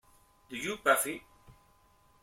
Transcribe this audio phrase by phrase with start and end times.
[0.49, 1.23] Do You Puffy?